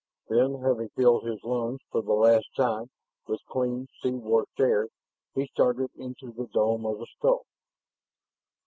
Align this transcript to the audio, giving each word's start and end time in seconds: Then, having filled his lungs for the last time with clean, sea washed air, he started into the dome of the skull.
Then, 0.29 0.61
having 0.63 0.89
filled 0.97 1.27
his 1.27 1.43
lungs 1.43 1.79
for 1.91 2.01
the 2.01 2.13
last 2.13 2.47
time 2.55 2.87
with 3.27 3.39
clean, 3.51 3.85
sea 4.01 4.09
washed 4.15 4.59
air, 4.59 4.87
he 5.35 5.45
started 5.45 5.91
into 5.95 6.31
the 6.33 6.47
dome 6.47 6.87
of 6.87 6.97
the 6.97 7.05
skull. 7.05 7.45